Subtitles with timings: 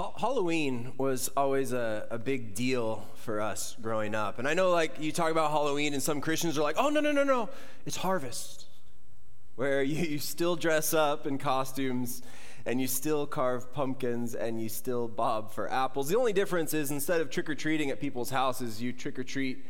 [0.00, 4.38] ha- Halloween was always a, a big deal for us growing up.
[4.38, 7.00] And I know, like, you talk about Halloween, and some Christians are like, oh, no,
[7.00, 7.48] no, no, no,
[7.86, 8.66] it's harvest,
[9.56, 12.22] where you, you still dress up in costumes
[12.66, 16.08] and you still carve pumpkins and you still bob for apples.
[16.08, 19.24] The only difference is instead of trick or treating at people's houses, you trick or
[19.24, 19.64] treat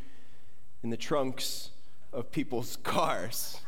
[0.83, 1.71] in the trunks
[2.13, 3.61] of people's cars.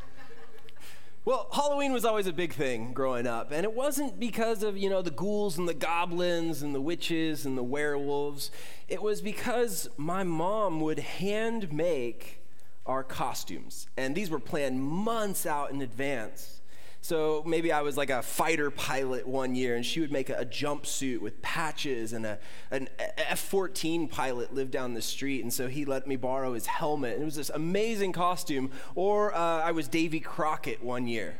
[1.24, 4.90] Well, Halloween was always a big thing growing up, and it wasn't because of, you
[4.90, 8.50] know, the ghouls and the goblins and the witches and the werewolves.
[8.88, 12.40] It was because my mom would hand make
[12.86, 16.60] our costumes, and these were planned months out in advance.
[17.04, 20.34] So maybe I was like a fighter pilot one year, and she would make a,
[20.34, 22.38] a jumpsuit with patches, and a,
[22.70, 22.88] an
[23.18, 27.14] F 14 pilot lived down the street, and so he let me borrow his helmet.
[27.14, 28.70] And it was this amazing costume.
[28.94, 31.34] Or uh, I was Davy Crockett one year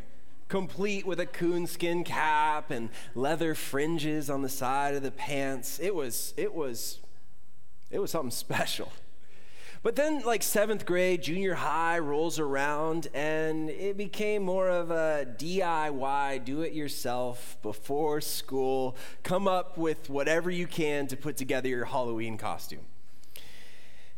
[0.49, 5.80] complete with a coonskin cap and leather fringes on the side of the pants.
[5.80, 6.99] It was, it was,
[7.90, 8.93] it was something special.
[9.83, 15.27] But then, like seventh grade, junior high rolls around, and it became more of a
[15.37, 18.97] DIY, do it yourself before school.
[19.24, 22.87] Come up with whatever you can to put together your Halloween costume.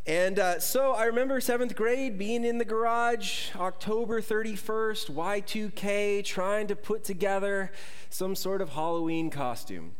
[0.06, 6.66] And uh, so I remember seventh grade being in the garage, October 31st, Y2K, trying
[6.66, 7.72] to put together
[8.10, 9.92] some sort of Halloween costume.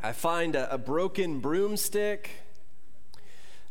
[0.00, 2.43] I find a, a broken broomstick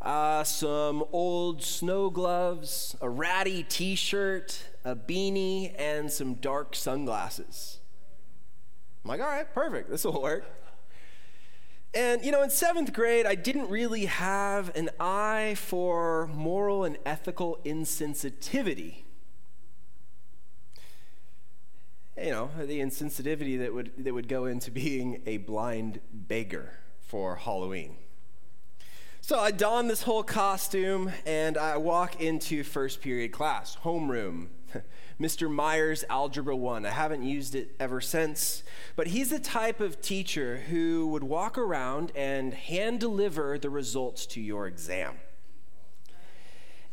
[0.04, 7.80] uh, some old snow gloves, a ratty t shirt, a beanie, and some dark sunglasses.
[9.04, 10.46] I'm like, all right, perfect, this will work.
[11.94, 16.98] And, you know, in seventh grade, I didn't really have an eye for moral and
[17.06, 19.04] ethical insensitivity.
[22.18, 27.36] You know, the insensitivity that would, that would go into being a blind beggar for
[27.36, 27.98] Halloween.
[29.26, 34.48] So I don this whole costume and I walk into first period class, homeroom.
[35.18, 35.50] Mr.
[35.50, 36.86] Myers, Algebra 1.
[36.86, 38.64] I haven't used it ever since,
[38.98, 44.26] but he's the type of teacher who would walk around and hand deliver the results
[44.26, 45.16] to your exam.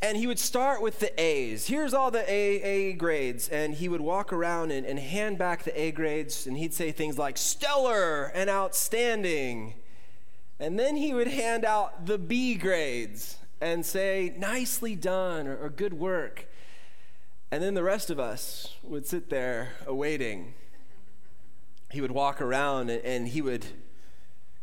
[0.01, 1.67] And he would start with the A's.
[1.67, 3.49] Here's all the A, A grades.
[3.49, 6.93] And he would walk around and, and hand back the A grades, and he'd say
[6.93, 9.75] things like stellar and outstanding
[10.61, 15.71] and then he would hand out the B grades and say, nicely done or, or
[15.71, 16.47] good work.
[17.51, 20.55] And then the rest of us would sit there awaiting.
[21.91, 23.67] He would walk around and, and he would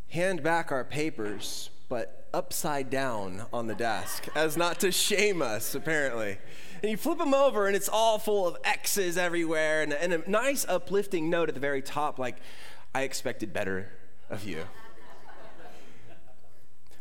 [0.10, 5.76] hand back our papers, but upside down on the desk, as not to shame us,
[5.76, 6.38] apparently.
[6.82, 10.30] And you flip them over, and it's all full of X's everywhere, and, and a
[10.30, 12.38] nice uplifting note at the very top, like,
[12.94, 13.92] I expected better
[14.30, 14.64] of you.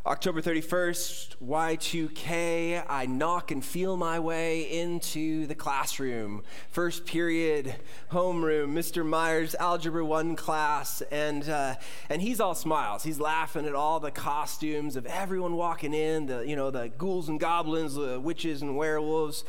[0.07, 6.43] October 31st, Y2K, I knock and feel my way into the classroom.
[6.69, 7.75] First period,
[8.13, 9.05] homeroom, Mr.
[9.05, 11.75] Myers, Algebra 1 class, and, uh,
[12.09, 13.03] and he's all smiles.
[13.03, 17.27] He's laughing at all the costumes of everyone walking in, the, you know, the ghouls
[17.27, 19.43] and goblins, the witches and werewolves.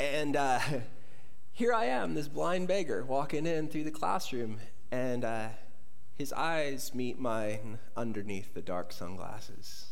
[0.00, 0.58] And uh,
[1.52, 4.58] here I am, this blind beggar, walking in through the classroom,
[4.90, 5.48] and uh,
[6.16, 9.83] his eyes meet mine underneath the dark sunglasses,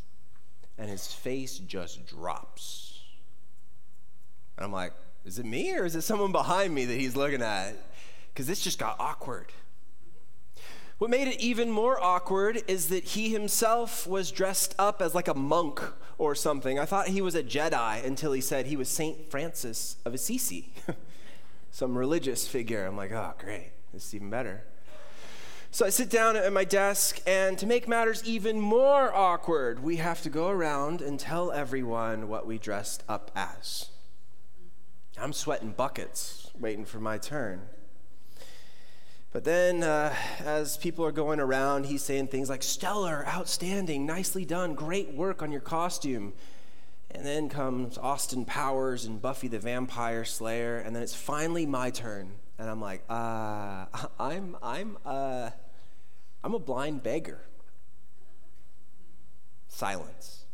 [0.79, 3.01] and his face just drops.
[4.57, 4.93] And I'm like,
[5.25, 7.75] is it me or is it someone behind me that he's looking at?
[8.33, 9.53] Because this just got awkward.
[10.99, 15.29] What made it even more awkward is that he himself was dressed up as like
[15.29, 15.83] a monk
[16.17, 16.79] or something.
[16.79, 20.73] I thought he was a Jedi until he said he was Saint Francis of Assisi,
[21.73, 22.87] some religious figure.
[22.87, 24.65] I'm like, oh, great, this is even better.
[25.75, 29.97] So I sit down at my desk, and to make matters even more awkward, we
[29.97, 33.89] have to go around and tell everyone what we dressed up as.
[35.19, 37.63] I'm sweating buckets, waiting for my turn.
[39.33, 40.15] But then, uh,
[40.45, 45.41] as people are going around, he's saying things like, stellar, outstanding, nicely done, great work
[45.41, 46.35] on your costume.
[47.13, 51.89] And then comes Austin Powers and Buffy the Vampire Slayer, and then it's finally my
[51.89, 52.33] turn.
[52.59, 53.87] And I'm like, uh,
[54.21, 55.49] I'm, I'm, uh,
[56.45, 57.41] I'm a blind beggar.
[59.69, 60.45] Silence.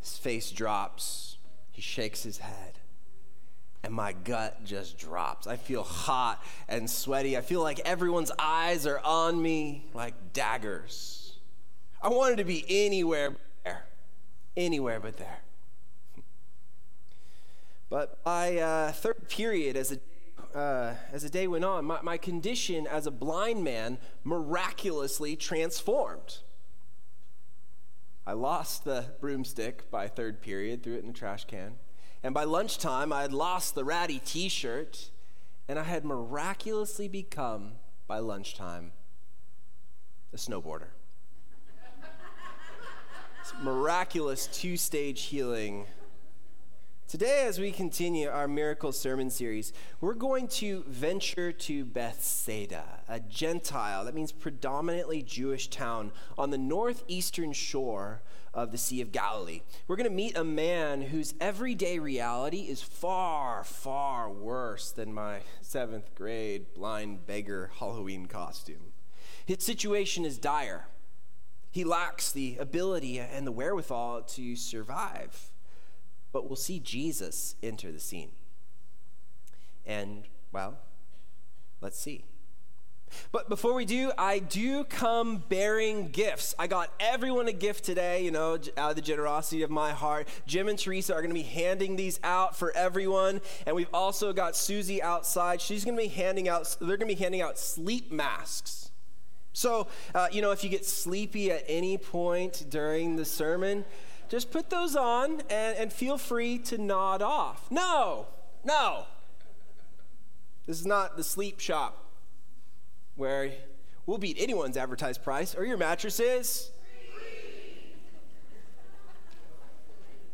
[0.00, 1.38] His face drops.
[1.70, 2.78] He shakes his head.
[3.82, 5.46] And my gut just drops.
[5.46, 7.36] I feel hot and sweaty.
[7.36, 11.36] I feel like everyone's eyes are on me like daggers.
[12.00, 13.84] I wanted to be anywhere but there.
[14.56, 15.38] Anywhere but there.
[17.90, 20.00] But by uh, third period, as the
[20.54, 26.38] uh, as the day went on, my, my condition as a blind man miraculously transformed.
[28.26, 31.74] I lost the broomstick by third period, threw it in the trash can.
[32.22, 35.10] And by lunchtime, I had lost the ratty t shirt,
[35.68, 37.72] and I had miraculously become,
[38.06, 38.92] by lunchtime,
[40.32, 40.88] a snowboarder.
[43.62, 45.86] miraculous two stage healing
[47.06, 53.20] Today, as we continue our miracle sermon series, we're going to venture to Bethsaida, a
[53.20, 58.22] Gentile, that means predominantly Jewish town on the northeastern shore
[58.54, 59.60] of the Sea of Galilee.
[59.86, 65.40] We're going to meet a man whose everyday reality is far, far worse than my
[65.60, 68.92] seventh grade blind beggar Halloween costume.
[69.44, 70.86] His situation is dire.
[71.70, 75.52] He lacks the ability and the wherewithal to survive
[76.34, 78.32] but we'll see Jesus enter the scene.
[79.86, 80.76] And, well,
[81.80, 82.24] let's see.
[83.30, 86.52] But before we do, I do come bearing gifts.
[86.58, 90.26] I got everyone a gift today, you know, out of the generosity of my heart.
[90.44, 93.40] Jim and Teresa are going to be handing these out for everyone.
[93.64, 95.60] And we've also got Susie outside.
[95.60, 98.90] She's going to be handing out, they're going to be handing out sleep masks.
[99.52, 99.86] So,
[100.16, 103.84] uh, you know, if you get sleepy at any point during the sermon,
[104.34, 107.70] just put those on and, and feel free to nod off.
[107.70, 108.26] No,
[108.64, 109.04] no.
[110.66, 112.04] This is not the sleep shop
[113.14, 113.52] where
[114.06, 116.72] we'll beat anyone's advertised price or your mattresses.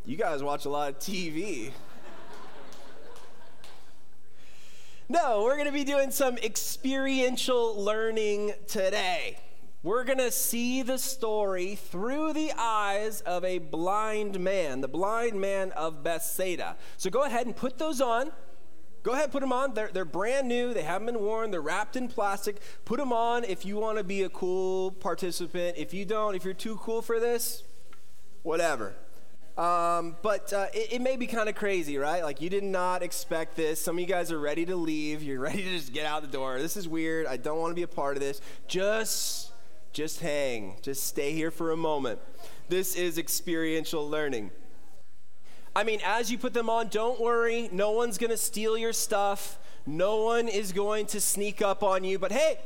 [0.06, 1.70] You guys watch a lot of TV.
[5.10, 9.36] No, we're going to be doing some experiential learning today.
[9.82, 15.40] We're going to see the story through the eyes of a blind man, the blind
[15.40, 16.76] man of Bethsaida.
[16.98, 18.30] So go ahead and put those on.
[19.02, 19.72] Go ahead, put them on.
[19.72, 20.74] They're, they're brand new.
[20.74, 21.50] They haven't been worn.
[21.50, 22.60] They're wrapped in plastic.
[22.84, 25.78] Put them on if you want to be a cool participant.
[25.78, 27.62] If you don't, if you're too cool for this,
[28.42, 28.94] whatever.
[29.56, 32.22] Um, but uh, it, it, may be kind of crazy, right?
[32.22, 33.80] Like you did not expect this.
[33.80, 35.22] Some of you guys are ready to leave.
[35.22, 36.58] You're ready to just get out the door.
[36.58, 37.26] This is weird.
[37.26, 38.42] I don't want to be a part of this.
[38.68, 39.49] Just
[39.92, 42.20] just hang, just stay here for a moment.
[42.68, 44.50] This is experiential learning.
[45.74, 47.68] I mean, as you put them on, don't worry.
[47.72, 49.58] No one's going to steal your stuff.
[49.86, 52.18] No one is going to sneak up on you.
[52.18, 52.58] But hey,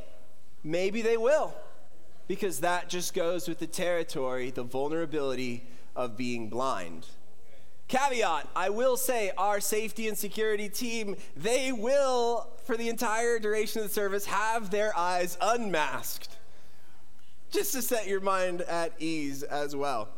[0.63, 1.53] maybe they will.
[2.27, 7.05] Because that just goes with the territory, the vulnerability of being blind.
[7.87, 13.81] Caveat I will say, our safety and security team, they will, for the entire duration
[13.81, 16.37] of the service, have their eyes unmasked
[17.55, 20.09] just to set your mind at ease as well.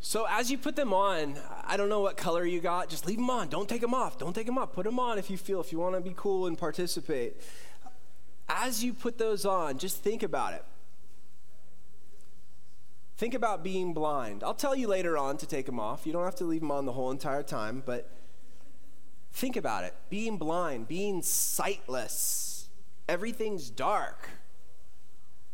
[0.00, 3.16] So as you put them on, I don't know what color you got, just leave
[3.16, 3.48] them on.
[3.48, 4.18] Don't take them off.
[4.18, 4.74] Don't take them off.
[4.74, 7.40] Put them on if you feel, if you want to be cool and participate.
[8.46, 10.64] As you put those on, just think about it.
[13.16, 14.44] Think about being blind.
[14.44, 16.06] I'll tell you later on to take them off.
[16.06, 18.10] You don't have to leave them on the whole entire time, but
[19.32, 19.94] think about it.
[20.10, 22.53] Being blind, being sightless
[23.08, 24.28] everything's dark.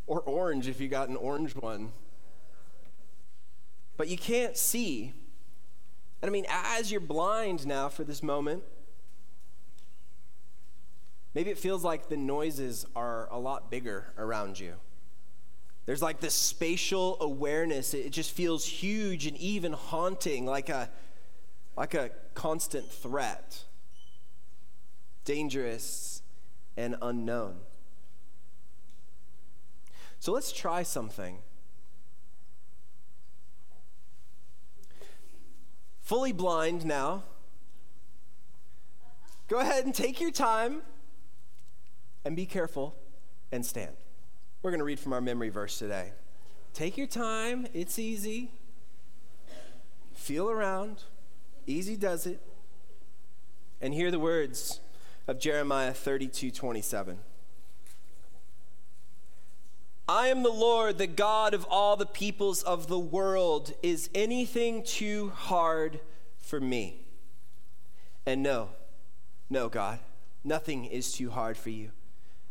[0.06, 1.92] Or orange if you got an orange one.
[3.96, 5.12] But you can't see.
[6.20, 8.62] And I mean, as you're blind now for this moment,
[11.34, 14.74] maybe it feels like the noises are a lot bigger around you.
[15.86, 17.94] There's like this spatial awareness.
[17.94, 20.90] It just feels huge and even haunting, like a,
[21.76, 23.64] like a constant threat.
[25.24, 26.09] Dangerous
[26.80, 27.56] and unknown.
[30.18, 31.38] So let's try something.
[36.00, 37.24] Fully blind now.
[39.48, 40.82] Go ahead and take your time
[42.24, 42.96] and be careful
[43.52, 43.96] and stand.
[44.62, 46.12] We're going to read from our memory verse today.
[46.72, 48.52] Take your time, it's easy.
[50.14, 51.02] Feel around,
[51.66, 52.40] easy does it.
[53.80, 54.80] And hear the words
[55.26, 57.18] of Jeremiah 32 27.
[60.08, 63.72] I am the Lord, the God of all the peoples of the world.
[63.80, 66.00] Is anything too hard
[66.38, 67.06] for me?
[68.26, 68.70] And no,
[69.48, 70.00] no, God,
[70.42, 71.92] nothing is too hard for you.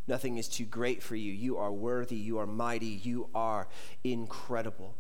[0.08, 1.32] Nothing is too great for you.
[1.32, 2.16] You are worthy.
[2.16, 3.00] You are mighty.
[3.04, 3.68] You are
[4.04, 4.96] incredible.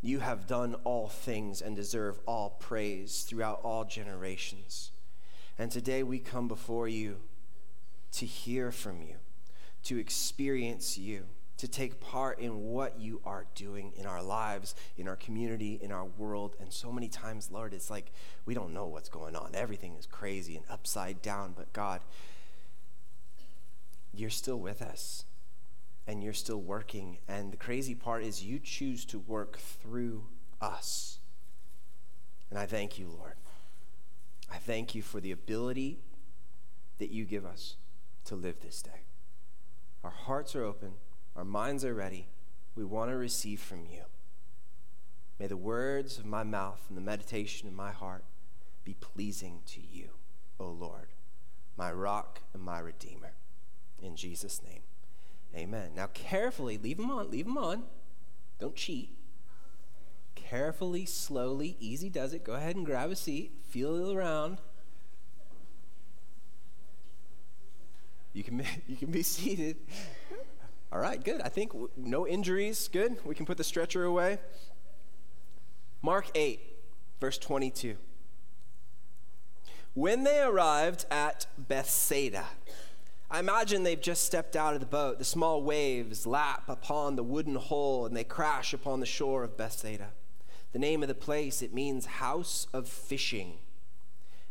[0.00, 4.92] You have done all things and deserve all praise throughout all generations.
[5.58, 7.16] And today we come before you
[8.12, 9.16] to hear from you,
[9.84, 11.24] to experience you.
[11.58, 15.90] to take part in what you are doing in our lives, in our community, in
[15.90, 16.54] our world.
[16.60, 18.12] And so many times, Lord, it's like
[18.44, 19.52] we don't know what's going on.
[19.54, 21.54] Everything is crazy and upside down.
[21.56, 22.02] But God,
[24.12, 25.24] you're still with us
[26.06, 27.18] and you're still working.
[27.26, 30.24] And the crazy part is you choose to work through
[30.60, 31.20] us.
[32.50, 33.34] And I thank you, Lord.
[34.50, 35.98] I thank you for the ability
[36.98, 37.76] that you give us
[38.24, 39.02] to live this day.
[40.04, 40.94] Our hearts are open,
[41.34, 42.28] our minds are ready.
[42.74, 44.02] We want to receive from you.
[45.38, 48.24] May the words of my mouth and the meditation of my heart
[48.84, 50.10] be pleasing to you,
[50.60, 51.08] O Lord,
[51.76, 53.32] my rock and my redeemer.
[54.00, 54.82] In Jesus' name,
[55.54, 55.92] amen.
[55.96, 57.84] Now, carefully, leave them on, leave them on.
[58.58, 59.15] Don't cheat.
[60.48, 62.44] Carefully, slowly, easy does it.
[62.44, 64.58] Go ahead and grab a seat, feel around.
[68.32, 69.76] You can, you can be seated.
[70.92, 71.40] All right, good.
[71.40, 72.86] I think no injuries.
[72.86, 73.16] Good.
[73.24, 74.38] We can put the stretcher away.
[76.00, 76.60] Mark 8,
[77.20, 77.96] verse 22.
[79.94, 82.44] When they arrived at Bethsaida,
[83.28, 85.18] I imagine they've just stepped out of the boat.
[85.18, 89.56] The small waves lap upon the wooden hull and they crash upon the shore of
[89.56, 90.10] Bethsaida.
[90.76, 93.54] The name of the place, it means house of fishing.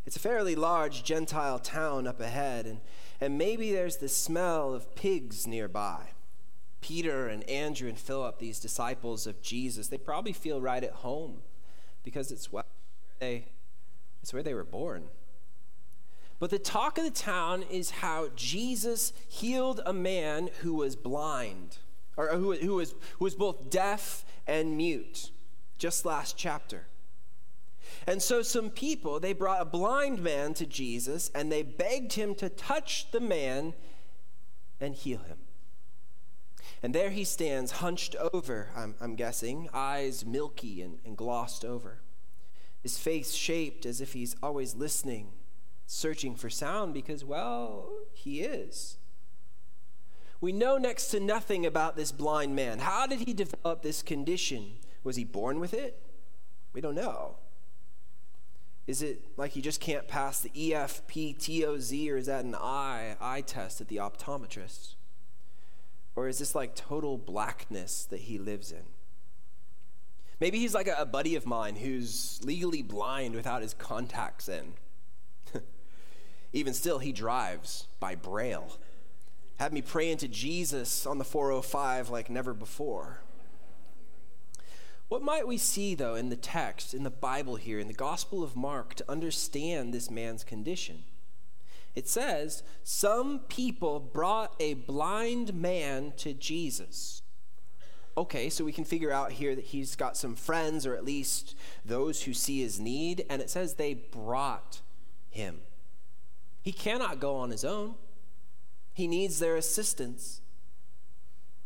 [0.08, 2.80] It's a fairly large Gentile town up ahead, and
[3.22, 6.08] and maybe there's the smell of pigs nearby.
[6.82, 11.44] Peter and Andrew and Philip, these disciples of Jesus, they probably feel right at home
[12.02, 12.64] because it's where
[13.20, 13.46] they,
[14.24, 15.04] it's where they were born.
[16.40, 21.78] But the talk of the town is how Jesus healed a man who was blind,
[22.18, 25.30] or who, who, was, who was both deaf and mute,
[25.78, 26.88] just last chapter.
[28.08, 32.36] And so some people, they brought a blind man to Jesus and they begged him
[32.36, 33.74] to touch the man
[34.80, 35.38] and heal him.
[36.84, 42.02] And there he stands, hunched over, I'm, I'm guessing, eyes milky and, and glossed over,
[42.84, 45.30] his face shaped as if he's always listening,
[45.88, 48.98] searching for sound because, well, he is.
[50.42, 52.80] We know next to nothing about this blind man.
[52.80, 54.74] How did he develop this condition?
[55.06, 56.02] Was he born with it?
[56.74, 57.38] We don't know.
[58.88, 63.42] Is it like he just can't pass the EFPTOZ, or is that an eye, eye
[63.42, 64.96] test at the optometrist?
[66.16, 68.84] Or is this like total blackness that he lives in?
[70.40, 74.74] Maybe he's like a, a buddy of mine who's legally blind without his contacts in.
[76.54, 78.78] Even still, he drives by braille.
[79.58, 83.22] Had me praying to Jesus on the 405 like never before.
[85.08, 88.44] What might we see, though, in the text, in the Bible here, in the Gospel
[88.44, 91.04] of Mark, to understand this man's condition?
[91.94, 97.22] It says, Some people brought a blind man to Jesus.
[98.18, 101.56] Okay, so we can figure out here that he's got some friends, or at least
[101.84, 104.82] those who see his need, and it says they brought
[105.30, 105.60] him.
[106.62, 107.96] He cannot go on his own,
[108.94, 110.42] he needs their assistance.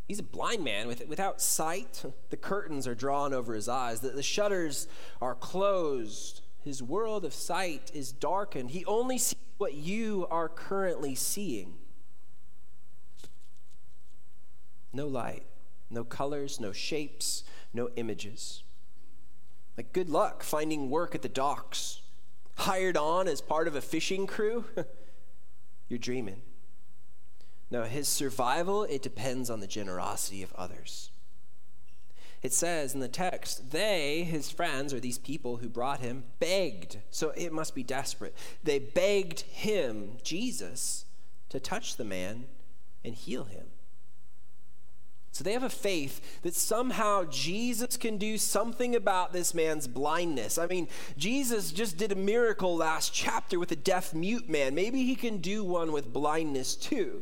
[0.09, 2.03] He's a blind man with, without sight.
[2.31, 4.87] The curtains are drawn over his eyes, the, the shutters
[5.21, 6.41] are closed.
[6.61, 8.71] His world of sight is darkened.
[8.71, 11.75] He only sees what you are currently seeing
[14.91, 15.43] no light,
[15.91, 18.63] no colors, no shapes, no images.
[19.77, 22.01] Like, good luck finding work at the docks.
[22.55, 24.65] Hired on as part of a fishing crew?
[25.87, 26.41] You're dreaming.
[27.71, 31.11] No, his survival, it depends on the generosity of others.
[32.41, 36.97] It says in the text, they, his friends, or these people who brought him, begged.
[37.11, 38.35] So it must be desperate.
[38.63, 41.05] They begged him, Jesus,
[41.49, 42.45] to touch the man
[43.03, 43.67] and heal him.
[45.31, 50.57] So they have a faith that somehow Jesus can do something about this man's blindness.
[50.57, 54.73] I mean, Jesus just did a miracle last chapter with a deaf mute man.
[54.73, 57.21] Maybe he can do one with blindness too.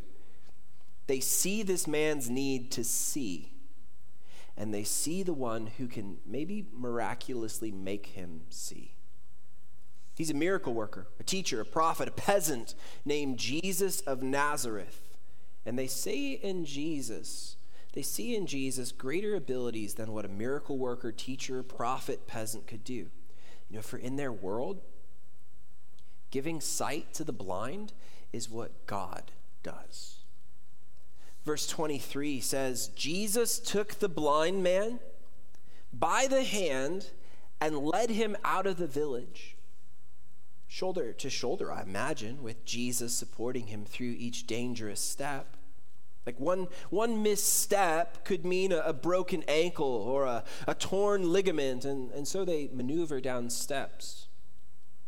[1.07, 3.53] They see this man's need to see,
[4.57, 8.91] and they see the one who can maybe miraculously make him see.
[10.15, 15.17] He's a miracle worker, a teacher, a prophet, a peasant named Jesus of Nazareth.
[15.65, 17.55] And they say in Jesus,
[17.93, 22.83] they see in Jesus greater abilities than what a miracle worker, teacher, prophet, peasant could
[22.83, 23.09] do.
[23.69, 24.81] You know, for in their world,
[26.31, 27.93] giving sight to the blind
[28.33, 30.16] is what God does
[31.47, 34.99] verse 23 says Jesus took the blind man
[35.93, 37.11] by the hand
[37.61, 39.55] and led him out of the village.
[40.67, 45.55] Shoulder to shoulder, I imagine, with Jesus supporting him through each dangerous step.
[46.25, 51.85] Like one, one misstep could mean a, a broken ankle or a, a torn ligament,
[51.85, 54.27] and, and so they maneuver down steps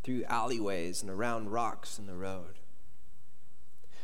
[0.01, 2.58] through alleyways and around rocks in the road.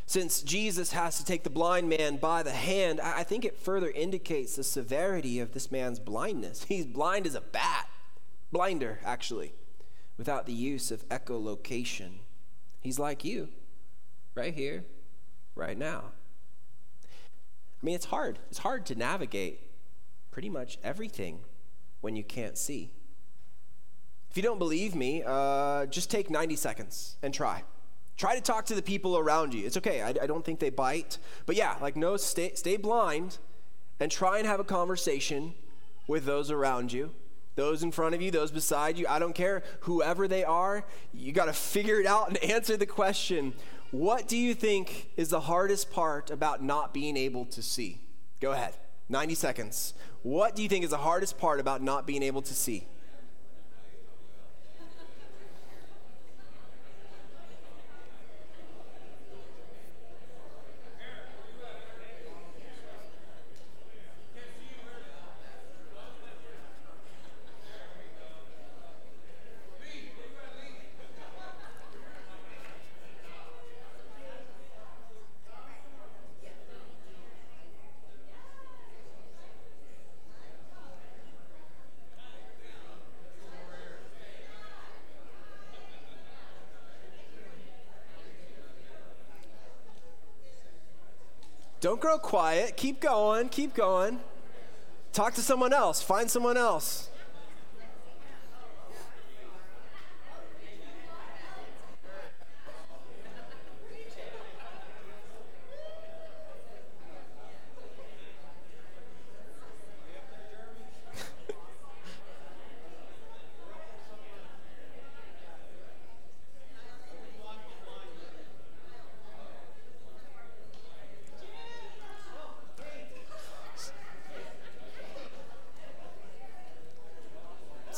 [0.07, 3.89] Since Jesus has to take the blind man by the hand, I think it further
[3.89, 6.63] indicates the severity of this man's blindness.
[6.69, 7.89] He's blind as a bat,
[8.51, 9.53] blinder, actually,
[10.17, 12.19] without the use of echolocation.
[12.81, 13.49] He's like you,
[14.35, 14.85] right here,
[15.55, 16.11] right now.
[17.03, 18.37] I mean, it's hard.
[18.49, 19.59] It's hard to navigate
[20.29, 21.39] pretty much everything
[22.01, 22.91] when you can't see.
[24.29, 27.63] If you don't believe me, uh, just take 90 seconds and try.
[28.17, 29.65] Try to talk to the people around you.
[29.65, 30.01] It's okay.
[30.01, 31.17] I, I don't think they bite.
[31.45, 33.37] But yeah, like, no, stay, stay blind
[33.99, 35.53] and try and have a conversation
[36.07, 37.11] with those around you,
[37.55, 39.05] those in front of you, those beside you.
[39.09, 39.63] I don't care.
[39.81, 43.53] Whoever they are, you got to figure it out and answer the question
[43.91, 48.01] what do you think is the hardest part about not being able to see?
[48.41, 48.75] Go ahead.
[49.07, 49.93] 90 seconds.
[50.21, 52.87] What do you think is the hardest part about not being able to see?
[92.05, 92.77] Grow quiet.
[92.77, 93.49] Keep going.
[93.49, 94.19] Keep going.
[95.11, 96.03] Talk to someone else.
[96.03, 97.09] Find someone else.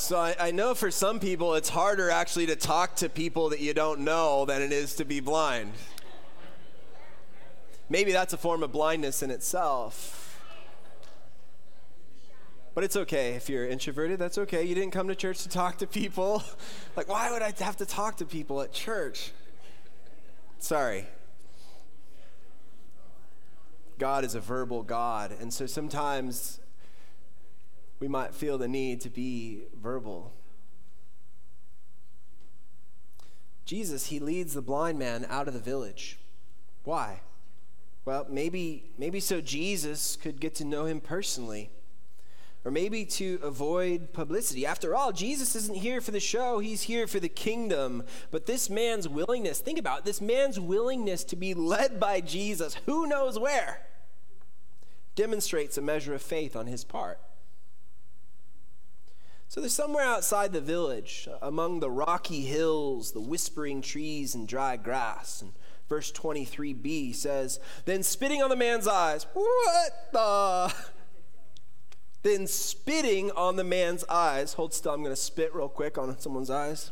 [0.07, 3.59] So I, I, know for some people it's harder actually to talk to people that
[3.59, 5.73] you don't know than it is to be blind.
[7.89, 10.41] Maybe that's a form of blindness in itself.
[12.73, 14.63] But it's okay if you're introverted, that's okay.
[14.63, 16.41] You didn't come to church to talk to people.
[16.95, 19.33] like, why would I have to talk to people at church?
[20.57, 21.05] Sorry.
[23.99, 26.61] God is a verbal God, and so sometimes
[27.99, 30.33] we might feel the need to be verbal.
[33.65, 36.17] Jesus, he leads the blind man out of the village.
[36.83, 37.21] Why?
[38.05, 41.69] Well, maybe, maybe so Jesus could get to know him personally.
[42.63, 44.65] Or maybe to avoid publicity.
[44.65, 48.03] After all, Jesus isn't here for the show, he's here for the kingdom.
[48.31, 52.75] But this man's willingness, think about it, this man's willingness to be led by Jesus,
[52.85, 53.81] who knows where,
[55.15, 57.19] demonstrates a measure of faith on his part.
[59.49, 64.75] So they're somewhere outside the village, among the rocky hills, the whispering trees, and dry
[64.75, 65.41] grass.
[65.41, 65.53] And
[65.87, 70.73] verse 23b says, Then spitting on the man's eyes, what the?
[72.23, 74.53] Then spitting on the man's eyes.
[74.53, 76.91] Hold still, I'm going to spit real quick on someone's eyes.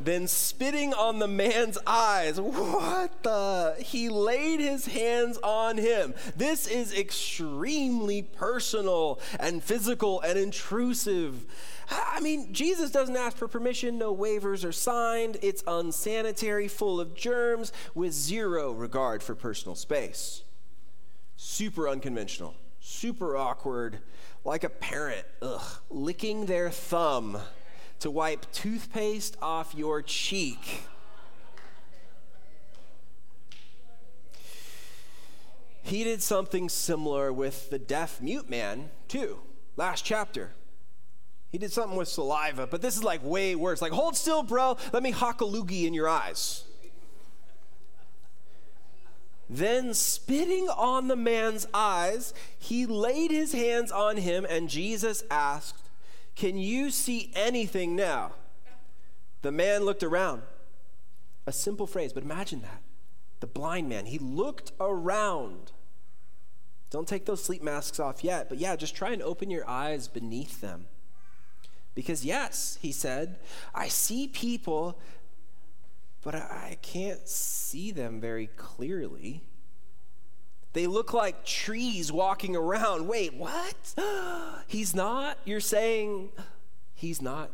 [0.00, 2.40] Then spitting on the man's eyes.
[2.40, 3.76] What the?
[3.78, 6.14] He laid his hands on him.
[6.36, 11.46] This is extremely personal and physical and intrusive.
[11.90, 15.38] I mean, Jesus doesn't ask for permission, no waivers are signed.
[15.42, 20.42] It's unsanitary, full of germs, with zero regard for personal space.
[21.36, 23.98] Super unconventional, super awkward,
[24.44, 27.38] like a parent, ugh, licking their thumb
[28.00, 30.82] to wipe toothpaste off your cheek.
[35.82, 39.38] He did something similar with the deaf mute man, too,
[39.76, 40.50] last chapter.
[41.50, 43.82] He did something with saliva, but this is like way worse.
[43.82, 44.76] Like, hold still, bro.
[44.92, 46.64] Let me hock a loogie in your eyes.
[49.48, 55.79] Then, spitting on the man's eyes, he laid his hands on him, and Jesus asked,
[56.40, 58.32] can you see anything now?
[59.42, 60.40] The man looked around.
[61.46, 62.80] A simple phrase, but imagine that.
[63.40, 65.72] The blind man, he looked around.
[66.88, 70.08] Don't take those sleep masks off yet, but yeah, just try and open your eyes
[70.08, 70.86] beneath them.
[71.94, 73.38] Because, yes, he said,
[73.74, 74.98] I see people,
[76.22, 79.42] but I can't see them very clearly.
[80.72, 83.08] They look like trees walking around.
[83.08, 83.94] Wait, what?
[84.68, 85.38] He's not?
[85.44, 86.30] You're saying
[86.94, 87.50] he's not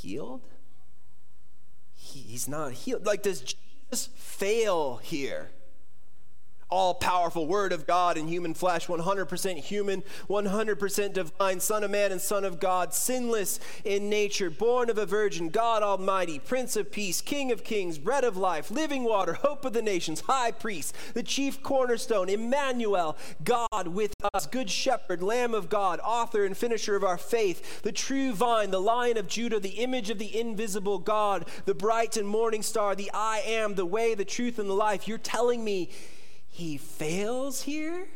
[0.00, 0.42] healed?
[1.94, 3.06] He's not healed.
[3.06, 5.50] Like, does Jesus fail here?
[6.70, 12.12] All powerful Word of God in human flesh, 100% human, 100% divine, Son of Man
[12.12, 16.90] and Son of God, sinless in nature, born of a virgin, God Almighty, Prince of
[16.90, 20.94] Peace, King of Kings, Bread of Life, Living Water, Hope of the Nations, High Priest,
[21.14, 26.96] the Chief Cornerstone, Emmanuel, God with us, Good Shepherd, Lamb of God, Author and Finisher
[26.96, 30.98] of our faith, the true vine, the Lion of Judah, the image of the invisible
[30.98, 34.74] God, the bright and morning star, the I am, the way, the truth, and the
[34.74, 35.08] life.
[35.08, 35.90] You're telling me
[36.50, 38.08] he fails here?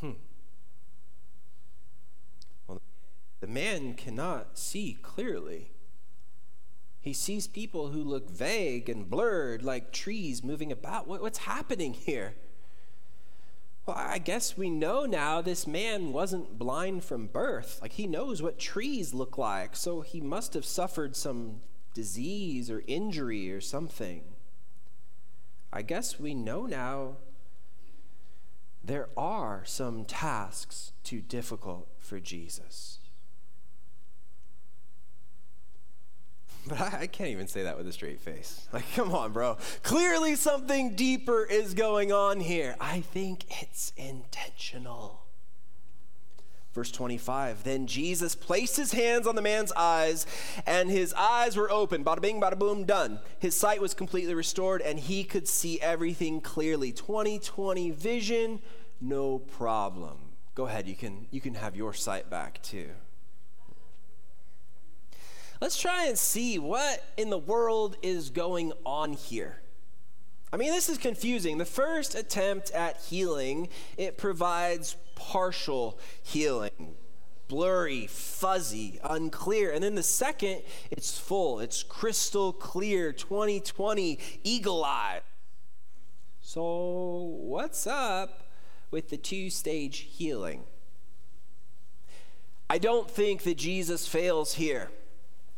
[0.00, 0.12] Hmm.
[2.66, 2.80] Well,
[3.40, 5.70] the man cannot see clearly.
[7.00, 11.06] He sees people who look vague and blurred, like trees moving about.
[11.06, 12.34] what's happening here?
[13.84, 17.80] Well, I guess we know now this man wasn't blind from birth.
[17.82, 21.60] Like, he knows what trees look like, so he must have suffered some
[21.92, 24.22] disease or injury or something.
[25.72, 27.16] I guess we know now
[28.84, 32.98] there are some tasks too difficult for Jesus.
[36.68, 38.68] But I, I, can't even say that with a straight face.
[38.72, 39.56] Like, come on, bro.
[39.82, 42.76] Clearly, something deeper is going on here.
[42.80, 45.22] I think it's intentional.
[46.74, 50.26] Verse 25 Then Jesus placed his hands on the man's eyes,
[50.66, 52.04] and his eyes were open.
[52.04, 53.20] Bada bing, bada boom, done.
[53.38, 56.92] His sight was completely restored, and he could see everything clearly.
[56.92, 58.60] 2020 vision,
[59.00, 60.18] no problem.
[60.54, 62.90] Go ahead, you can, you can have your sight back too.
[65.60, 69.61] Let's try and see what in the world is going on here.
[70.52, 71.56] I mean, this is confusing.
[71.56, 76.94] The first attempt at healing, it provides partial healing.
[77.48, 79.72] Blurry, fuzzy, unclear.
[79.72, 85.20] And then the second, it's full, it's crystal clear, 2020, eagle eye.
[86.42, 88.50] So, what's up
[88.90, 90.64] with the two stage healing?
[92.68, 94.90] I don't think that Jesus fails here.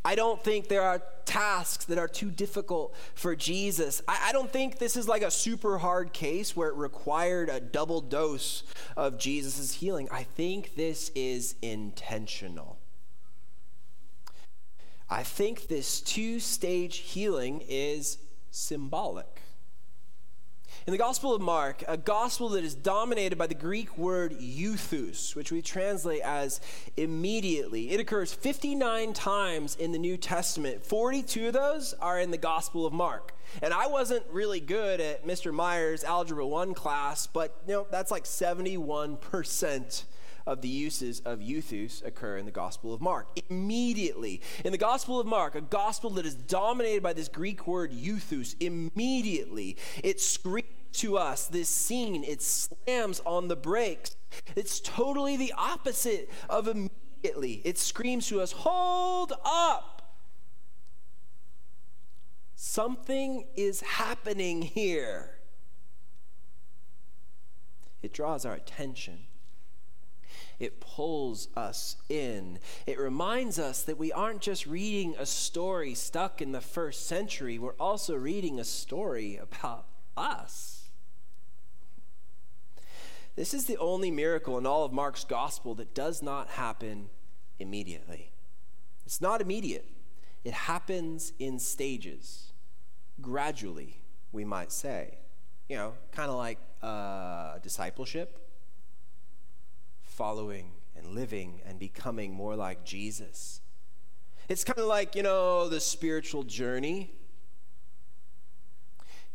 [0.05, 4.03] I don't think there are tasks that are too difficult for Jesus.
[4.07, 7.59] I, I, don't think this is like a super hard case where it required a
[7.59, 8.65] double dose
[8.97, 10.09] of Jesus' healing.
[10.13, 12.79] I think this is intentional.
[15.09, 18.19] I think this two stage healing is
[18.51, 19.34] symbolic.
[20.87, 25.35] In the Gospel of Mark, a gospel that is dominated by the Greek word euthus,
[25.35, 26.61] which we translate as
[26.99, 30.85] immediately, it occurs 59 times in the New Testament.
[30.85, 33.35] 42 of those are in the Gospel of Mark.
[33.63, 35.55] And I wasn't really good at Mr.
[35.55, 40.05] Myers' Algebra 1 class, but you know, that's like 71%
[40.47, 43.29] of the uses of euthus occur in the Gospel of Mark.
[43.49, 47.93] Immediately, in the Gospel of Mark, a gospel that is dominated by this Greek word
[47.93, 54.17] euthus, immediately it screams to us this scene, it slams on the brakes.
[54.55, 57.63] It's totally the opposite of immediately.
[57.65, 60.03] It screams to us, hold up.
[62.55, 65.39] Something is happening here.
[68.03, 69.27] It draws our attention.
[70.65, 72.59] It pulls us in.
[72.87, 77.59] It reminds us that we aren't just reading a story stuck in the first century,
[77.59, 79.85] we're also reading a story about
[80.17, 80.89] us.
[83.37, 87.11] This is the only miracle in all of Mark's gospel that does not happen
[87.59, 88.33] immediately.
[89.05, 89.87] It's not immediate,
[90.45, 92.53] it happens in stages,
[93.21, 94.01] gradually,
[94.33, 95.19] we might say.
[95.69, 98.44] You know, kind of like uh, discipleship
[100.15, 103.61] following and living and becoming more like Jesus.
[104.49, 107.13] It's kind of like, you know, the spiritual journey.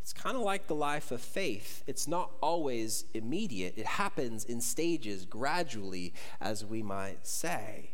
[0.01, 1.83] It's kind of like the life of faith.
[1.85, 7.91] It's not always immediate, it happens in stages, gradually, as we might say.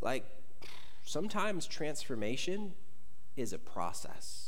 [0.00, 0.24] Like
[1.02, 2.72] sometimes transformation
[3.36, 4.39] is a process.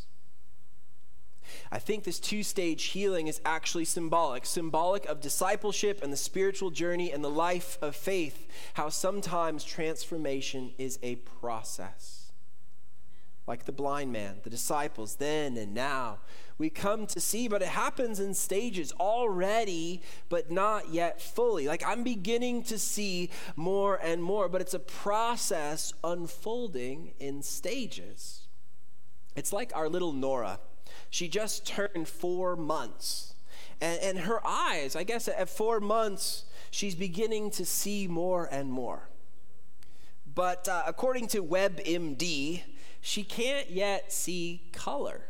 [1.72, 6.70] I think this two stage healing is actually symbolic symbolic of discipleship and the spiritual
[6.70, 12.32] journey and the life of faith, how sometimes transformation is a process.
[13.46, 16.18] Like the blind man, the disciples, then and now.
[16.58, 21.66] We come to see, but it happens in stages already, but not yet fully.
[21.68, 28.46] Like I'm beginning to see more and more, but it's a process unfolding in stages.
[29.34, 30.60] It's like our little Nora.
[31.12, 33.34] She just turned four months.
[33.82, 38.72] And, and her eyes, I guess at four months, she's beginning to see more and
[38.72, 39.10] more.
[40.34, 42.62] But uh, according to WebMD,
[43.02, 45.26] she can't yet see color.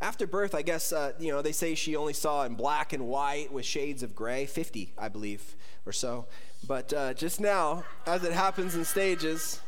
[0.00, 3.08] After birth, I guess, uh, you know, they say she only saw in black and
[3.08, 6.26] white with shades of gray, 50, I believe, or so.
[6.68, 9.60] But uh, just now, as it happens in stages,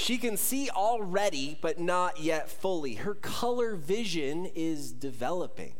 [0.00, 2.94] she can see already, but not yet fully.
[2.94, 5.74] Her color vision is developing.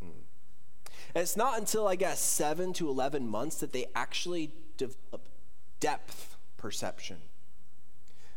[0.00, 5.28] And it's not until, I guess, seven to 11 months that they actually develop
[5.78, 7.18] depth perception.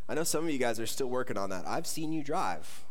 [0.10, 1.66] I know some of you guys are still working on that.
[1.66, 2.84] I've seen you drive.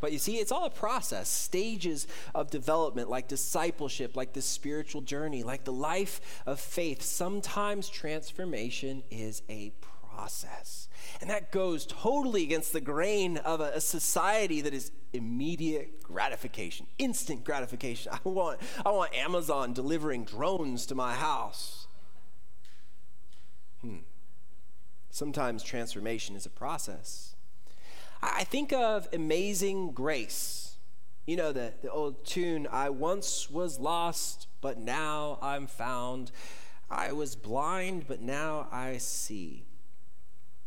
[0.00, 5.02] But you see, it's all a process, stages of development, like discipleship, like the spiritual
[5.02, 7.02] journey, like the life of faith.
[7.02, 9.72] Sometimes transformation is a
[10.14, 10.88] process.
[11.24, 16.86] And that goes totally against the grain of a, a, society that is immediate gratification,
[16.98, 18.12] instant gratification.
[18.26, 21.86] I want, I want Amazon delivering drones to my house.
[23.80, 24.00] Hmm.
[25.08, 27.34] Sometimes transformation is a process.
[28.22, 30.76] I think of Amazing Grace.
[31.26, 36.32] You know, the, the old tune, I once was lost, but now I'm found.
[36.90, 39.64] I was blind, but now I see.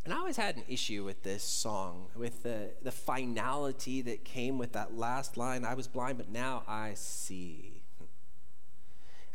[0.08, 4.58] And I always had an issue with this song, with the, the finality that came
[4.58, 7.84] with that last line I was blind, but now I see.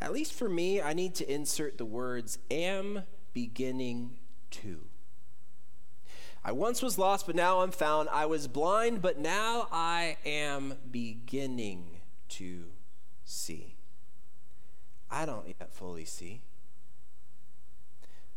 [0.01, 3.03] At least for me, I need to insert the words am
[3.35, 4.17] beginning
[4.53, 4.87] to.
[6.43, 8.09] I once was lost, but now I'm found.
[8.09, 12.65] I was blind, but now I am beginning to
[13.27, 13.77] see.
[15.11, 16.41] I don't yet fully see.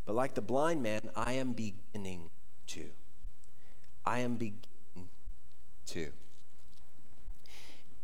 [0.05, 2.29] But like the blind man, I am beginning
[2.67, 2.85] to.
[4.05, 5.09] I am beginning
[5.87, 6.11] to.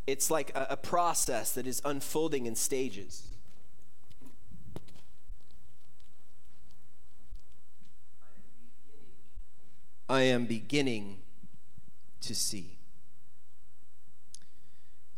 [0.08, 3.28] It's like a, a process that is unfolding in stages.
[10.10, 11.20] I am beginning
[12.22, 12.81] to see.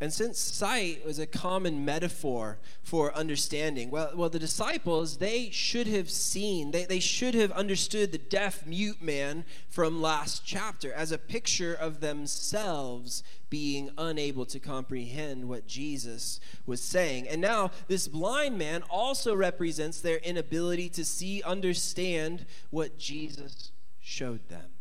[0.02, 5.88] And since sight was a common metaphor for understanding, well, well the disciples, they should
[5.88, 11.12] have seen, they, they should have understood the deaf mute man from last chapter as
[11.12, 17.28] a picture of themselves being unable to comprehend what Jesus was saying.
[17.28, 24.50] And now, this blind man also represents their inability to see, understand what Jesus showed
[24.50, 24.72] them.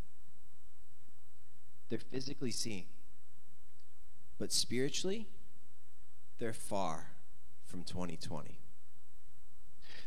[1.90, 2.86] They're physically seeing
[4.42, 5.28] but spiritually,
[6.40, 7.12] they're far
[7.64, 8.58] from 2020.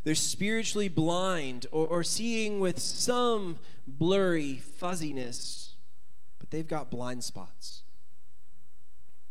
[0.03, 5.75] They're spiritually blind or, or seeing with some blurry fuzziness,
[6.37, 7.83] but they've got blind spots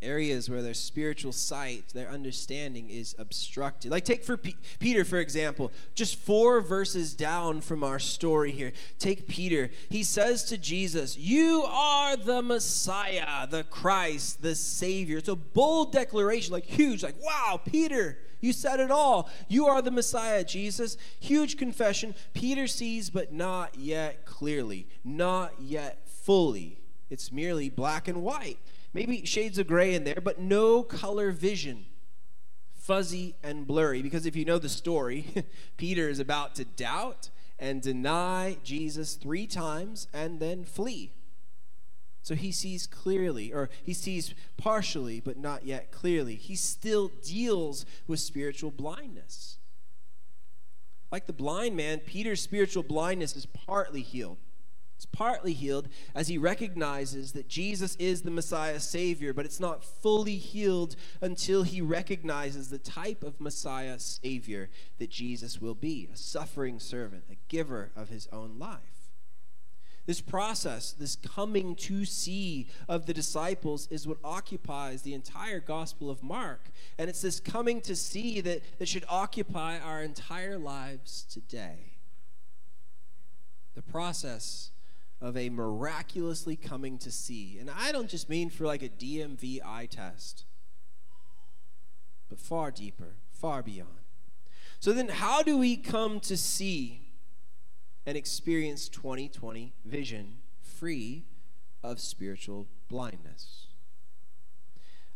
[0.05, 3.91] areas where their spiritual sight, their understanding is obstructed.
[3.91, 8.73] Like, take for P- Peter, for example, just four verses down from our story here.
[8.99, 9.71] Take Peter.
[9.89, 15.19] He says to Jesus, You are the Messiah, the Christ, the Savior.
[15.19, 18.19] It's a bold declaration, like huge, like, wow, Peter.
[18.41, 19.31] You said it all.
[19.49, 20.99] You are the Messiah, Jesus.
[21.19, 22.15] Huge confession.
[22.35, 26.79] Peter sees, but not yet clearly, not yet fully.
[27.09, 28.59] It's merely black and white.
[28.95, 31.85] Maybe shades of gray in there, but no color vision.
[32.73, 34.01] Fuzzy and blurry.
[34.01, 35.27] Because if you know the story,
[35.77, 41.13] Peter is about to doubt and deny Jesus three times and then flee.
[42.23, 46.37] So he sees clearly, or he sees partially, but not yet clearly.
[46.37, 49.59] He still deals with spiritual blindness.
[51.13, 54.39] Like the blind man, Peter's spiritual blindness is partly healed.
[54.97, 59.85] It's partly healed as he recognizes that Jesus is the Messiah Savior, but it's not
[59.85, 66.17] fully healed until he recognizes the type of Messiah Savior that Jesus will be a
[66.17, 68.95] suffering servant, a giver of his own life.
[70.07, 76.11] This process, this coming to see of the disciples, is what occupies the entire Gospel
[76.11, 76.71] of Mark.
[76.99, 81.95] And it's this coming to see that, that should occupy our entire lives today.
[83.75, 84.71] The process
[85.25, 87.57] of a miraculously coming to see.
[87.59, 90.45] And I don't just mean for like a DMV eye test,
[92.29, 93.89] but far deeper, far beyond.
[94.81, 97.09] So then, how do we come to see
[98.05, 101.25] and experience 2020 vision free
[101.83, 103.69] of spiritual blindness?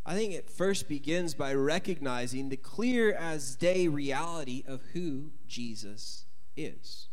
[0.07, 6.25] I think it first begins by recognizing the clear as day reality of who Jesus
[6.57, 7.09] is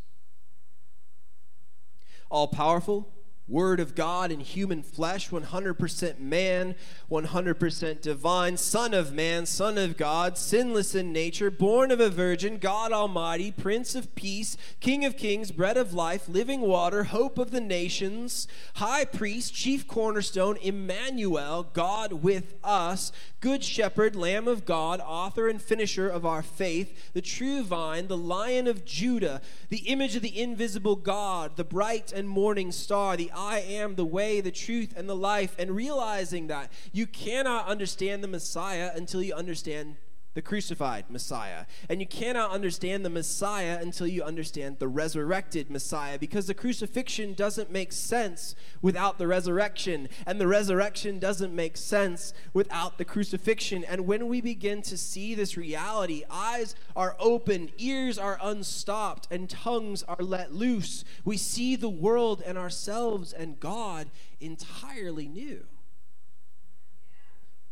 [2.31, 3.09] all powerful,
[3.49, 6.75] Word of God in human flesh, 100% man,
[7.09, 12.59] 100% divine, Son of man, Son of God, sinless in nature, born of a virgin,
[12.59, 17.53] God Almighty, Prince of Peace, King of Kings, Bread of Life, Living Water, Hope of
[17.53, 23.13] the Nations, High Priest, Chief Cornerstone, Emmanuel, God with us,
[23.47, 28.17] Good Shepherd, Lamb of God, Author and Finisher of our faith, the true vine, the
[28.17, 33.31] Lion of Judah, the image of the invisible God, the bright and morning star, the
[33.31, 38.25] I am the way, the truth, and the life, and realizing that you cannot understand
[38.25, 39.95] the Messiah until you understand
[40.37, 41.65] the crucified Messiah.
[41.89, 47.33] And you cannot understand the Messiah until you understand the resurrected Messiah because the crucifixion
[47.33, 53.83] doesn't make sense without the resurrection, and the resurrection doesn't make sense without the crucifixion.
[53.83, 59.49] And when we begin to see this reality, eyes are open, ears are unstopped, and
[59.49, 61.03] tongues are let loose.
[61.25, 65.65] We see the world and ourselves and God entirely new.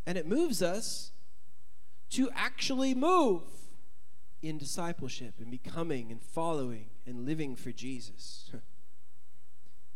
[0.07, 1.11] And it moves us
[2.15, 3.43] to actually move
[4.43, 8.51] in discipleship and becoming and following and living for Jesus.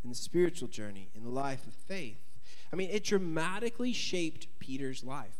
[0.02, 2.24] in the spiritual journey, in the life of faith.
[2.72, 5.36] I mean, it dramatically shaped Peter's life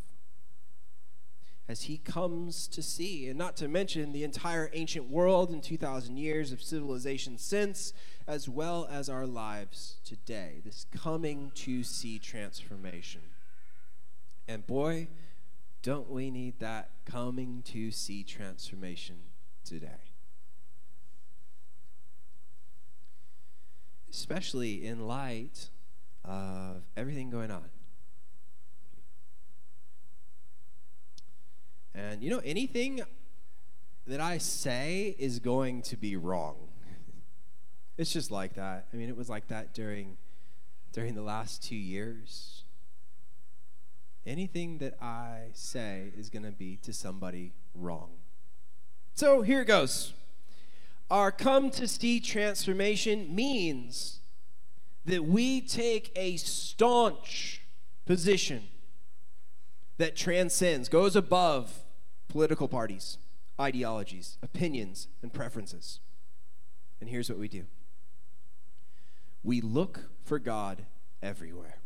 [1.68, 6.16] as he comes to see, and not to mention the entire ancient world and 2,000
[6.16, 7.92] years of civilization since,
[8.26, 10.62] as well as our lives today.
[10.64, 13.20] This coming to see transformation.
[14.46, 15.08] And boy,
[15.82, 19.16] don't we need that coming to see transformation
[19.64, 20.12] today?
[24.10, 25.70] Especially in light
[26.24, 27.70] of everything going on.
[31.94, 33.00] And you know, anything
[34.06, 36.56] that I say is going to be wrong.
[37.98, 38.86] it's just like that.
[38.92, 40.16] I mean, it was like that during
[40.92, 42.57] during the last 2 years
[44.28, 48.10] anything that I say is going to be to somebody wrong.
[49.14, 50.12] So here it goes.
[51.10, 54.20] Our come to see transformation means
[55.06, 57.62] that we take a staunch
[58.04, 58.64] position
[59.96, 61.84] that transcends, goes above
[62.28, 63.16] political parties,
[63.58, 66.00] ideologies, opinions, and preferences.
[67.00, 67.64] And here's what we do
[69.42, 70.84] we look for God
[71.22, 71.78] everywhere.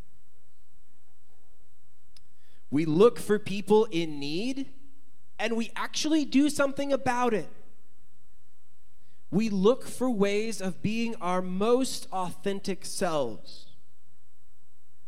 [2.73, 4.71] We look for people in need
[5.39, 7.51] and we actually do something about it.
[9.31, 13.67] We look for ways of being our most authentic selves.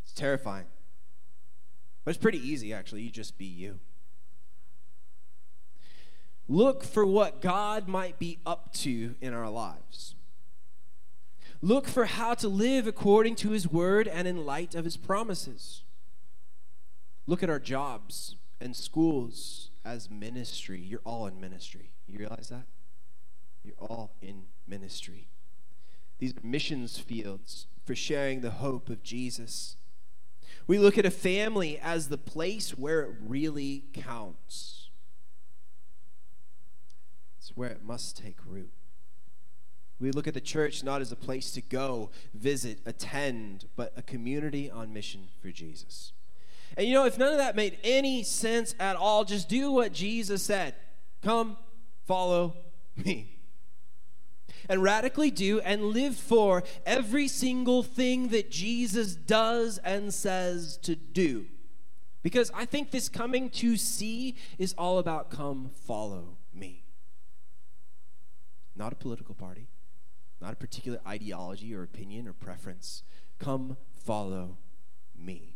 [0.04, 0.66] It's terrifying.
[2.04, 3.00] But it's pretty easy, actually.
[3.00, 3.80] You just be you.
[6.46, 10.16] Look for what God might be up to in our lives.
[11.62, 15.83] Look for how to live according to His word and in light of His promises.
[17.26, 20.80] Look at our jobs and schools as ministry.
[20.80, 21.90] You're all in ministry.
[22.06, 22.64] You realize that?
[23.62, 25.28] You're all in ministry.
[26.18, 29.76] These are missions fields for sharing the hope of Jesus.
[30.66, 34.88] We look at a family as the place where it really counts.
[37.38, 38.70] It's where it must take root.
[40.00, 44.02] We look at the church not as a place to go, visit, attend, but a
[44.02, 46.12] community on mission for Jesus.
[46.76, 49.92] And you know, if none of that made any sense at all, just do what
[49.92, 50.74] Jesus said
[51.22, 51.56] come,
[52.06, 52.54] follow
[52.96, 53.38] me.
[54.68, 60.94] And radically do and live for every single thing that Jesus does and says to
[60.94, 61.46] do.
[62.22, 66.84] Because I think this coming to see is all about come, follow me.
[68.74, 69.68] Not a political party,
[70.40, 73.02] not a particular ideology or opinion or preference.
[73.38, 74.56] Come, follow
[75.14, 75.53] me.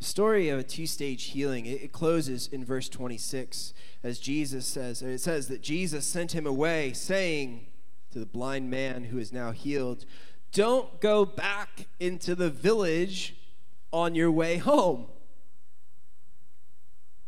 [0.00, 5.02] Story of a two stage healing, it, it, closes in verse 26 as Jesus says,
[5.02, 7.66] it says that Jesus sent him away, saying
[8.12, 10.04] to the blind man who is now healed,
[10.52, 13.34] Don't go back into the village
[13.92, 15.06] on your way home.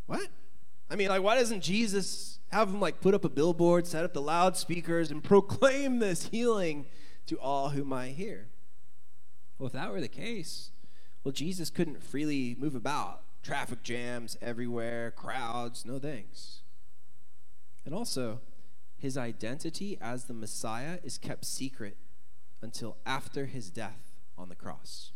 [0.05, 0.27] What?
[0.89, 4.13] I mean, like, why doesn't Jesus have him, like, put up a billboard, set up
[4.13, 6.85] the loudspeakers, and proclaim this healing
[7.27, 8.47] to all who might hear?
[9.57, 10.71] Well, if that were the case,
[11.23, 13.21] well, Jesus couldn't freely move about.
[13.43, 16.61] Traffic jams everywhere, crowds, no thanks.
[17.85, 18.39] And also,
[18.97, 21.97] his identity as the Messiah is kept secret
[22.61, 25.11] until after his death on the cross.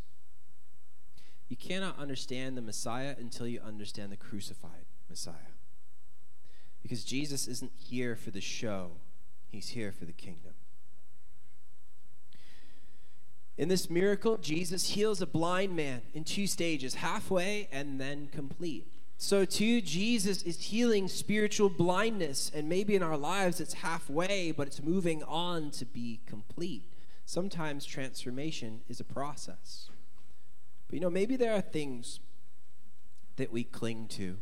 [1.48, 5.54] You cannot understand the Messiah until you understand the crucified Messiah.
[6.82, 8.94] Because Jesus isn't here for the show,
[9.48, 10.55] he's here for the kingdom.
[13.58, 18.88] In this miracle, Jesus heals a blind man in two stages halfway and then complete.
[19.18, 24.68] So, too, Jesus is healing spiritual blindness, and maybe in our lives it's halfway, but
[24.68, 26.84] it's moving on to be complete.
[27.26, 29.90] Sometimes transformation is a process.
[30.88, 32.20] But you know, maybe there are things
[33.38, 34.38] that we cling to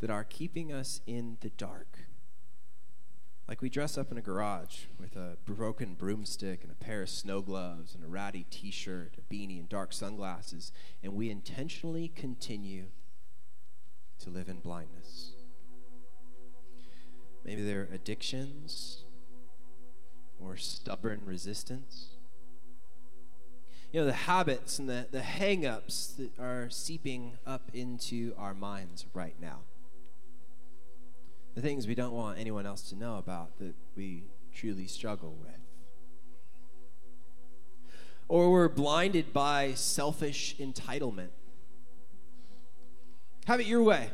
[0.00, 1.93] that are keeping us in the dark.
[3.46, 7.10] Like we dress up in a garage with a broken broomstick and a pair of
[7.10, 10.72] snow gloves and a ratty t shirt, a beanie, and dark sunglasses,
[11.02, 12.86] and we intentionally continue
[14.20, 15.32] to live in blindness.
[17.44, 19.04] Maybe there are addictions
[20.40, 22.16] or stubborn resistance.
[23.92, 28.54] You know, the habits and the, the hang ups that are seeping up into our
[28.54, 29.60] minds right now
[31.54, 35.50] the things we don't want anyone else to know about that we truly struggle with.
[38.28, 41.28] Or we're blinded by selfish entitlement.
[43.46, 44.10] Have it your way.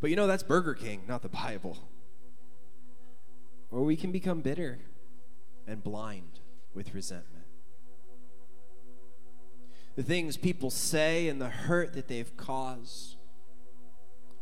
[0.00, 1.78] But you know, that's Burger King, not the Bible.
[3.70, 4.80] Or we can become bitter
[5.66, 6.40] and blind
[6.74, 7.46] with resentment.
[9.96, 13.16] The things people say and the hurt that they've caused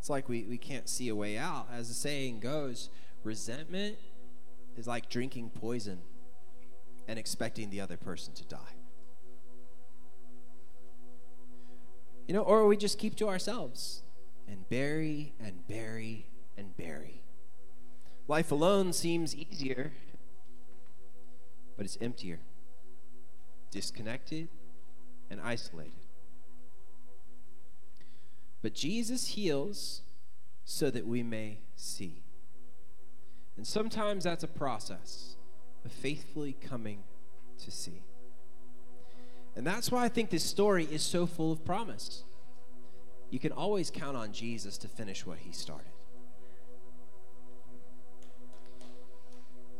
[0.03, 1.69] it's like we, we can't see a way out.
[1.73, 2.91] As the saying goes,
[3.23, 3.99] resentment
[4.77, 6.01] is like drinking poison
[7.07, 8.75] and expecting the other person to die.
[12.27, 14.03] You know, or we just keep to ourselves
[14.49, 16.27] and bury and bury
[16.59, 17.23] and bury.
[18.27, 19.93] Life alone seems easier,
[21.77, 22.41] but it's emptier,
[23.71, 24.49] disconnected,
[25.31, 26.02] and isolated.
[28.63, 30.03] But Jesus heals
[30.65, 32.23] so that we may see.
[33.57, 35.37] And sometimes that's a process
[35.85, 37.03] of faithfully coming
[37.65, 38.03] to see.
[39.57, 42.23] And that's why I think this story is so full of promise.
[43.31, 45.93] You can always count on Jesus to finish what he started.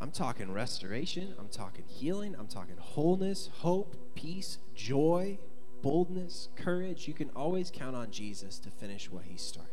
[0.01, 5.39] I'm talking restoration, I'm talking healing, I'm talking wholeness, hope, peace, joy,
[5.83, 9.70] boldness, courage, you can always count on Jesus to finish what he started.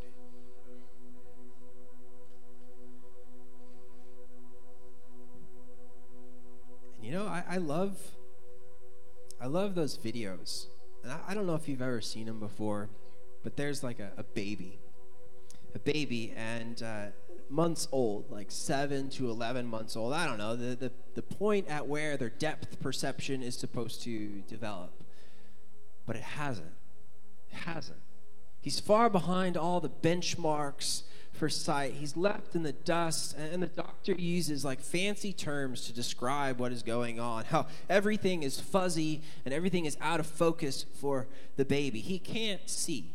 [6.96, 7.96] And you know, I, I love
[9.40, 10.66] I love those videos.
[11.02, 12.90] And I, I, don't know if you've ever seen them before,
[13.42, 14.78] but there's like a, a baby.
[15.74, 17.06] A baby and uh,
[17.48, 20.12] months old, like seven to 11 months old.
[20.12, 24.42] I don't know, the, the, the point at where their depth perception is supposed to
[24.46, 24.92] develop
[26.10, 26.72] but it hasn't.
[27.52, 28.00] It hasn't.
[28.60, 31.92] He's far behind all the benchmarks for sight.
[31.92, 36.72] He's left in the dust, and the doctor uses like fancy terms to describe what
[36.72, 37.44] is going on.
[37.44, 42.00] How everything is fuzzy and everything is out of focus for the baby.
[42.00, 43.14] He can't see.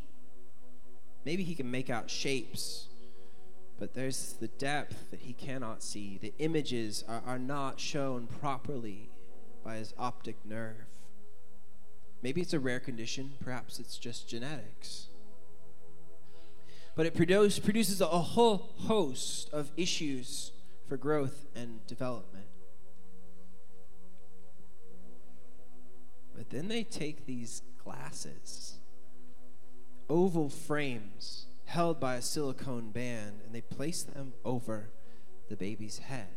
[1.25, 2.87] Maybe he can make out shapes,
[3.77, 6.17] but there's the depth that he cannot see.
[6.17, 9.09] The images are, are not shown properly
[9.65, 10.94] by his optic nerve.
[12.25, 15.09] Maybe it's a rare condition, perhaps it's just genetics.
[16.95, 20.51] But it produce, produces a whole host of issues
[20.89, 22.47] for growth and development.
[26.35, 28.79] But then they take these glasses,
[30.09, 34.89] oval frames held by a silicone band, and they place them over
[35.47, 36.33] the baby's head.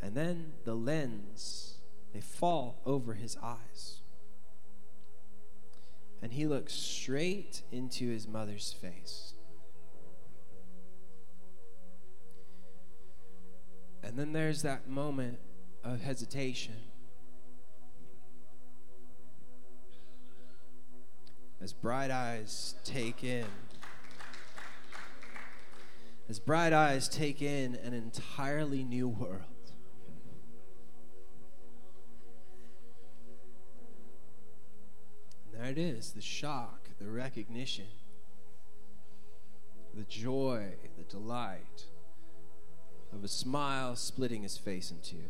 [0.00, 1.77] And then the lens
[2.18, 4.00] they fall over his eyes.
[6.20, 9.34] And he looks straight into his mother's face.
[14.02, 15.38] And then there's that moment
[15.84, 16.74] of hesitation.
[21.60, 23.46] As bright eyes take in,
[26.28, 29.57] as bright eyes take in an entirely new world.
[35.68, 37.86] It is the shock, the recognition,
[39.94, 41.86] the joy, the delight
[43.12, 45.28] of a smile splitting his face in two.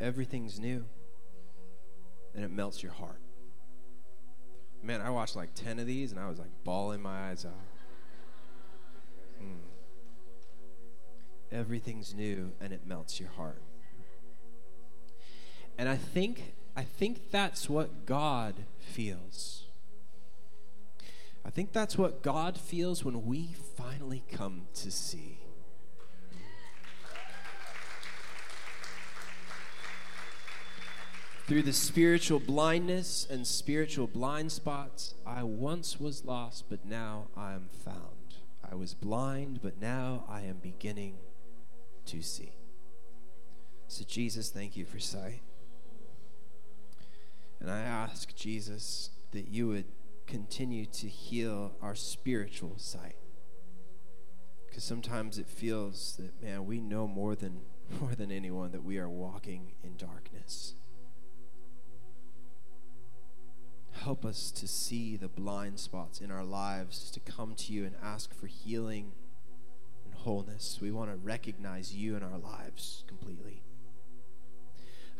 [0.00, 0.84] Everything's new,
[2.34, 3.20] and it melts your heart.
[4.82, 7.52] Man, I watched like 10 of these and I was like bawling my eyes out.
[9.40, 9.58] Mm.
[11.52, 13.62] Everything's new and it melts your heart.
[15.82, 19.64] And I think I think that's what God feels.
[21.44, 25.40] I think that's what God feels when we finally come to see.
[31.48, 37.54] Through the spiritual blindness and spiritual blind spots, I once was lost, but now I
[37.54, 38.36] am found.
[38.70, 41.16] I was blind, but now I am beginning
[42.06, 42.52] to see.
[43.88, 45.40] So, Jesus, thank you for sight.
[47.62, 49.84] And I ask, Jesus, that you would
[50.26, 53.14] continue to heal our spiritual sight.
[54.66, 57.60] Because sometimes it feels that, man, we know more than,
[58.00, 60.74] more than anyone that we are walking in darkness.
[63.92, 67.94] Help us to see the blind spots in our lives, to come to you and
[68.02, 69.12] ask for healing
[70.04, 70.80] and wholeness.
[70.82, 73.62] We want to recognize you in our lives completely.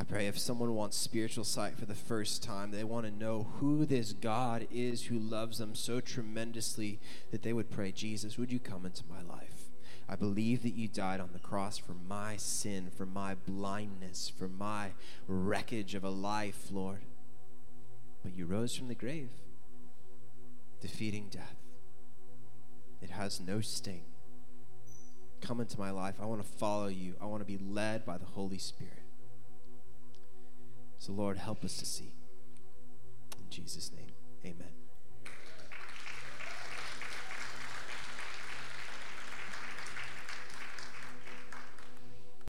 [0.01, 3.49] I pray if someone wants spiritual sight for the first time, they want to know
[3.59, 6.99] who this God is who loves them so tremendously
[7.31, 9.71] that they would pray, Jesus, would you come into my life?
[10.09, 14.49] I believe that you died on the cross for my sin, for my blindness, for
[14.49, 14.91] my
[15.29, 17.01] wreckage of a life, Lord.
[18.23, 19.31] But you rose from the grave,
[20.81, 21.57] defeating death.
[23.01, 24.05] It has no sting.
[25.41, 26.17] Come into my life.
[26.21, 27.15] I want to follow you.
[27.21, 29.02] I want to be led by the Holy Spirit.
[31.03, 32.15] So, Lord, help us to see.
[33.37, 34.13] In Jesus' name,
[34.47, 34.82] amen.